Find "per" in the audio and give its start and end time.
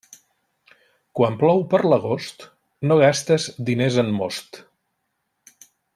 1.73-1.81